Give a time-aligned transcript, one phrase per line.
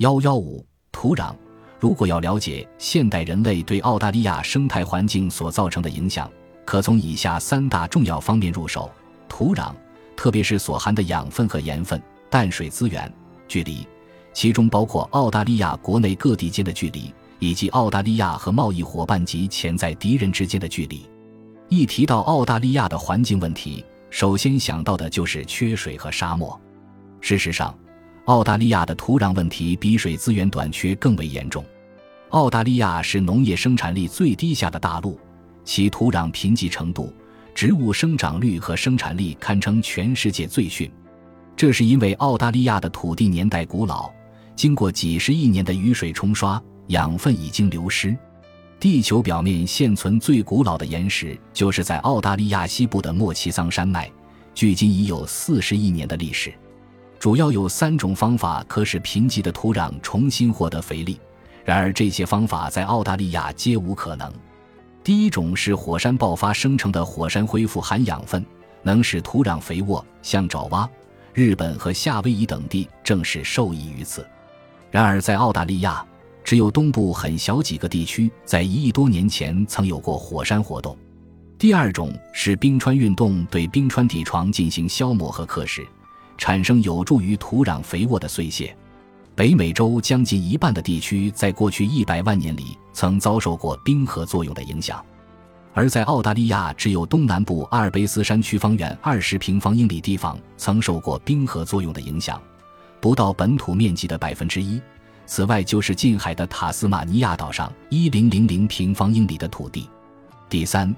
[0.00, 1.34] 幺幺五土壤。
[1.78, 6.30] 如果要了解现代人类对澳大利亚生态环境所造成的影响，
[6.64, 8.90] 可从以下三大重要方面入手：
[9.28, 9.74] 土壤，
[10.16, 12.00] 特别是所含的养分和盐分；
[12.30, 13.06] 淡水资源；
[13.46, 13.86] 距离，
[14.32, 21.06] 其中包括澳大利亚国内各地间的距离，以及澳大利亚和贸易伙伴及潜在敌人之间的距离。
[21.68, 26.58] 一提到澳大利亚的环境问题，首先想到的就是缺水和沙漠。
[27.20, 27.78] 事实上，
[28.30, 31.64] 澳大利亚的土壤问题比水资源短缺更为严重。
[32.28, 35.18] 澳大利亚是农业生产力最低下的大陆，
[35.64, 37.12] 其土壤贫瘠程度、
[37.56, 40.88] 植物生长率和生产力堪称全世界最逊。
[41.56, 44.08] 这是因为澳大利亚的土地年代古老，
[44.54, 48.16] 经过几十亿年的雨水冲刷，养分已经流失。
[48.78, 54.08] 地球表面现存最古老的岩石，就是在澳大利亚西部的莫奇桑山脉，
[54.54, 56.54] 距今已有四十亿年的历史。
[57.20, 61.20] 主要有三种方法可使贫瘠的土壤重新获得肥力，
[61.66, 64.32] 然而这些方法在澳大利亚皆无可能。
[65.04, 68.42] 第一种是火山爆发生成的火山灰富含养分，
[68.82, 70.88] 能使土壤肥沃，像爪哇、
[71.34, 74.26] 日本和夏威夷等地正是受益于此。
[74.90, 76.02] 然而在澳大利亚，
[76.42, 80.96] 只有东部很小几个地区在一亿多年前曾有过火山活动。
[81.58, 85.86] 第二种是冰川运动对冰川底床进行消磨和刻蚀。
[86.40, 88.74] 产生有助于土壤肥沃的碎屑。
[89.36, 95.04] 北美洲将近一半的地区在过去一百万年里曾遭受过冰河作用的影响，
[95.74, 102.40] 而在澳大利亚，只有东南部阿尔卑斯山区方圆二十平方英里地方曾受过冰河作用的影响，
[103.00, 104.80] 不到本土面积的百分之一。
[105.26, 109.88] 此外，就是近海的塔斯马尼亚岛上一零零零平方英里的土地。
[110.48, 110.92] 第三，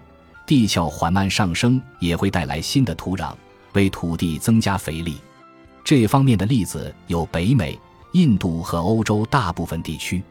[0.47, 3.35] 地壳缓慢上升也会带来新的土壤，
[3.75, 5.19] 为土地增加肥力。
[5.85, 7.79] 这方面的例子有北美、
[8.13, 10.23] 印度和欧洲大部分地区，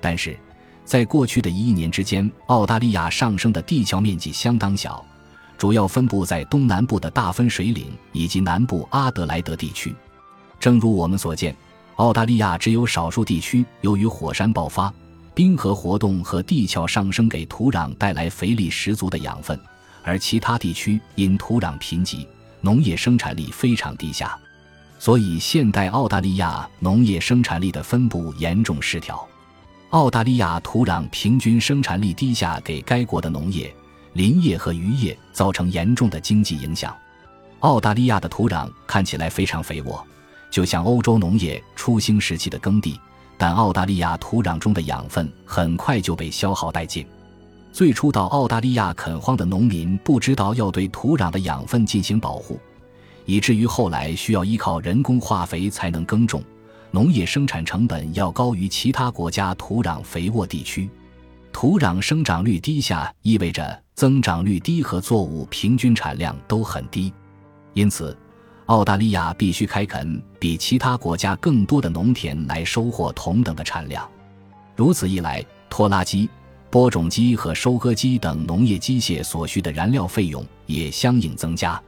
[0.00, 0.36] 但是，
[0.84, 5.04] 在过去的一亿年之间，澳大利亚上升的地壳面积相当小，
[5.56, 9.94] 主要分布在东南部的大分水岭以及南部阿德莱德地区。
[10.58, 11.54] 正如我们所见，
[11.96, 14.92] 澳大利亚只有少数地区由于火山爆发、
[15.34, 19.58] 冰河活动和地壳上升给土壤带来肥力十足的养分，
[20.02, 22.26] 而其他地区因土壤贫瘠，
[22.60, 24.36] 农业生产力非常低下。
[24.98, 29.26] 所以，现代澳大利亚农业生产力的分布严重失调。
[29.90, 33.74] 澳大利亚土壤平均生产力低下，给该国的农业、
[34.12, 36.94] 林业和渔业造成严重的经济影响。
[37.60, 40.04] 澳大利亚的土壤看起来非常肥沃，
[40.50, 43.00] 就像欧洲农业初兴时期的耕地，
[43.38, 47.06] 但澳大利亚土壤中的养分很快就被消耗殆尽。
[47.72, 52.60] 最初到澳大利亚垦荒的农民不知道要对土壤的养分进行保护。
[53.28, 56.42] 以至于后来需要依靠人工化肥才能耕种，
[56.90, 60.88] 农业生产成本要高于其他国家土壤肥沃地区。
[61.52, 67.12] 土壤生长率低下意味着增长率低和作物平均产量都很低，
[67.74, 68.16] 因此
[68.64, 74.08] 澳大利亚必须开垦比其他国家更多的农田来收获同等的产量。
[74.74, 76.30] 如此一来，拖拉机、
[76.70, 81.78] 播种机和收割机等农业机械所需的燃料费用也相应增加。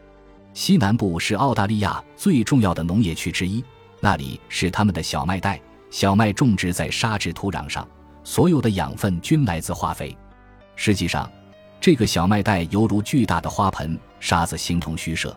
[0.52, 3.64] 西南部是澳大利亚最重要的农业区之一，
[4.00, 5.60] 那里是他们的小麦带。
[5.90, 7.86] 小麦种植在沙质土壤上，
[8.22, 10.16] 所有的养分均来自化肥。
[10.76, 11.30] 实际上，
[11.80, 15.36] 这个小麦带犹如巨大的花盆，沙子形同虚设。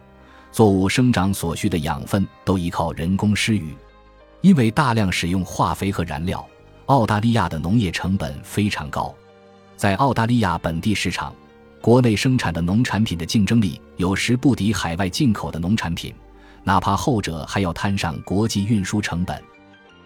[0.52, 3.76] 作物生长所需的养分都依靠人工施予。
[4.42, 6.46] 因为大量使用化肥和燃料，
[6.88, 9.14] 澳大利亚的农业成本非常高。
[9.76, 11.34] 在澳大利亚本地市场。
[11.84, 16.16] 国内生产的农产品的竞争力有时不敌海外进口的农产品，
[16.64, 19.44] 哪怕后者还要摊上国际运输成本。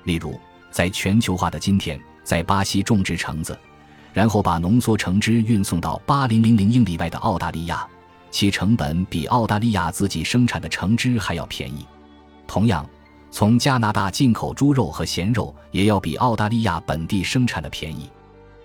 [0.03, 0.39] 例如，
[0.71, 3.55] 在全球化的今天，在巴西种植橙子，
[4.11, 7.87] 然后把浓缩橙汁运送到八零零零英里外的澳大利亚，
[8.31, 11.85] 其成本比澳大利亚自己生产的橙汁还要便宜。
[12.47, 12.89] 同样，
[13.29, 18.09] 从加拿大进口猪肉和咸肉也要比澳大利亚本地生产的便宜。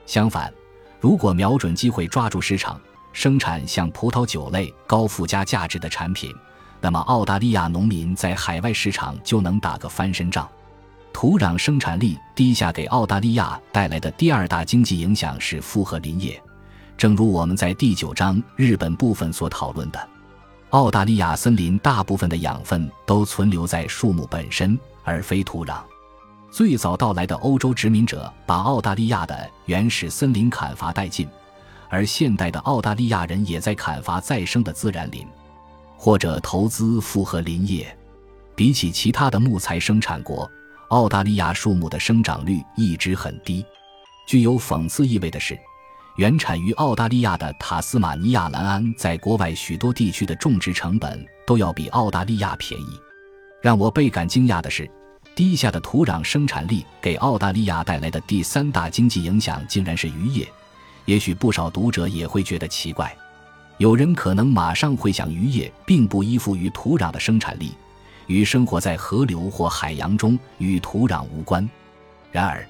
[0.06, 0.50] 相反，
[0.98, 2.80] 如果瞄准机会抓住市场，
[3.12, 6.34] 生产像葡萄酒类高附加价值的产品，
[6.80, 10.48] 那么澳大利亚农民在海外市场就能打个翻身仗。
[11.12, 16.42] 土壤生产力低下给澳大利亚带来的第二大经济影响是复合林业。
[16.96, 20.08] 正如我们在第九章日本部分所讨论的，
[20.70, 25.82] 澳大利亚森林大部分的养分都存留在树木本身，而非土壤。
[26.50, 31.28] 最早到来的欧洲殖民者把澳大利亚的原始森林砍伐殆尽。
[31.92, 35.26] 而现代的澳大利亚人也在砍伐再生的自然林，
[35.94, 37.94] 或者投资复合林业。
[38.56, 40.50] 比起其他的木材生产国，
[40.88, 43.62] 澳大利亚树木的生长率一直很低。
[44.26, 45.54] 具有讽刺意味的是，
[46.16, 52.98] 原产于澳大利亚的塔斯马尼亚蓝桉在国外许多地区的种植成本都要比澳大利亚便宜。
[53.60, 54.90] 让我倍感惊讶的是，
[55.34, 60.50] 低下的土壤生产力给澳大利亚带来的第三大经济影响竟然是渔业。
[61.04, 63.16] 也许不少读者也会觉得奇怪，
[63.78, 67.72] 有人可能马上会想，渔业并不依附于土壤的生产力，
[68.28, 71.68] 与生活在河流或海洋中与土壤无关。
[72.30, 72.64] 然而，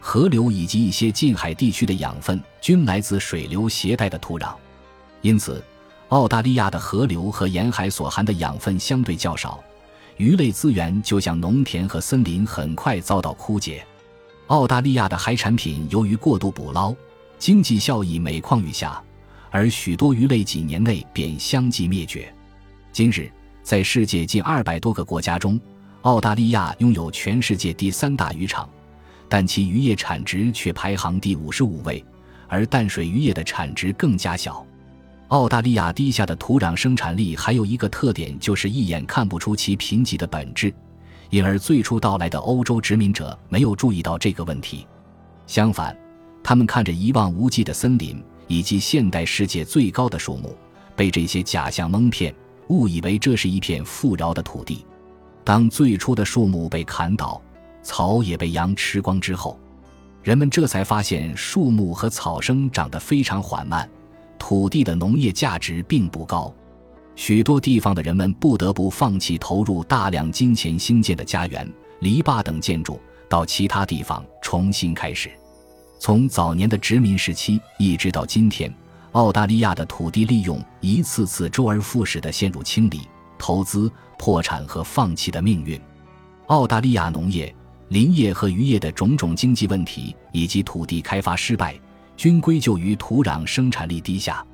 [0.00, 4.54] 河流以及一些近海地区的养分均来自水流携带的土壤，
[5.22, 5.62] 因此，
[6.08, 9.62] 澳大利亚的河流和沿海所含的养分相对较少，
[10.16, 13.84] 鱼类资源就像农田和森林，很快遭到枯竭。
[14.48, 16.94] 澳大利亚的海产品由于过度捕捞。
[17.38, 19.02] 经济效益每况愈下，
[19.50, 22.32] 而许多鱼类几年内便相继灭绝。
[22.92, 23.30] 今日，
[23.62, 25.60] 在世界近二百多个国家中，
[26.02, 28.68] 澳大利亚拥有全世界第三大渔场，
[29.28, 32.02] 但其渔业产值却排行第五十五位，
[32.48, 34.64] 而淡水渔业的产值更加小。
[35.28, 40.72] 澳大利亚低下的土壤生产力还有一个特点，就是一眼看不出其贫瘠的本质，
[41.30, 44.86] 因而最初到来的欧洲殖民者没有注意到这个问题。
[45.46, 46.05] 相反。
[46.48, 50.56] 他们看着一望无际的森林以及现代世界最高的树木，
[50.94, 52.32] 被这些假象蒙骗，
[52.68, 54.86] 误以为这是一片富饶的土地。
[55.42, 57.42] 当最初的树木被砍倒，
[57.82, 59.58] 草也被羊吃光之后，
[60.22, 63.90] 人们这才发现树木和草生长得非常缓慢，
[64.38, 66.54] 土地的农业价值并不高。
[67.16, 75.28] 许多地方的人们不得不放弃投入大量金钱兴建的家园、篱笆等建筑，到其他地方重新开始。
[75.98, 78.72] 从早年的殖民时期一直到今天，
[79.12, 83.08] 澳大利亚的土地利用一次次周而复始地陷入清理、
[83.38, 85.80] 投资、破产和放弃的命运。
[86.48, 87.52] 澳大利亚农业、
[87.88, 91.78] 林业和渔业的种种经济问题以及土地开发失败，
[92.16, 94.44] 均归咎于土壤生产力低下。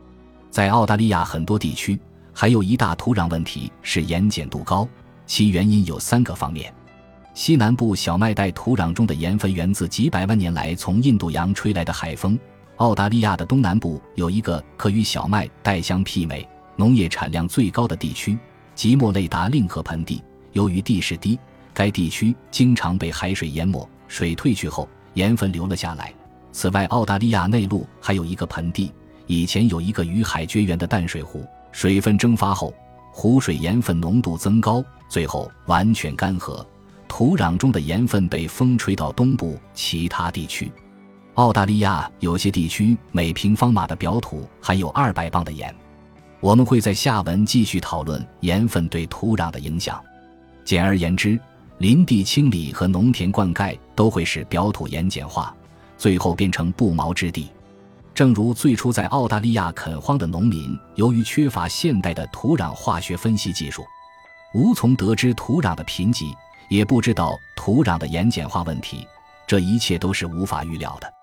[0.48, 1.98] 在澳大利亚很多地区，
[2.32, 4.88] 还有一大土壤问题是盐碱度高，
[5.26, 6.72] 其原因有三个方面。
[7.34, 12.38] 西南部小麦带土壤中的盐分源自几百万年来从印度洋吹来的海风。
[12.76, 16.46] 澳大利亚的东南部有一个可与小麦带相媲美、
[16.76, 18.38] 农业产量最高的地区——
[18.74, 20.22] 吉莫雷达令河盆地。
[20.52, 21.38] 由于地势低，
[21.72, 26.12] 该地区经常被海水淹没，水退去后，盐分流了下来。
[26.50, 28.92] 此外，澳大利亚内陆还有一个盆地，
[29.26, 32.74] 以前有一个与海绝缘的淡水湖，水分蒸发后，
[33.10, 36.62] 湖水盐分浓度增高，最后完全干涸。
[37.14, 40.72] 土壤中的盐分被风吹到东部其他地区。
[41.34, 45.72] 澳大利亚有些地区每平方码的表土含有二百磅的盐。
[46.40, 50.02] 我们会在下文继续讨论盐分对土壤的影响。
[50.64, 51.38] 简而言之，
[51.76, 55.54] 林地清理和农田灌溉都会使表土盐碱化，
[55.98, 57.50] 最后变成不毛之地。
[58.14, 63.84] 正如最初在澳大利亚垦荒的农民，由于缺乏现代的土壤化学分析技术，
[64.54, 66.34] 无从得知土壤的贫瘠。
[66.72, 69.06] 也不知道土壤的盐碱化问题，
[69.46, 71.21] 这一切都是无法预料的。